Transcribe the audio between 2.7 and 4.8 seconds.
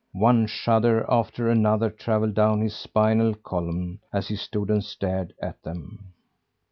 spinal column as he stood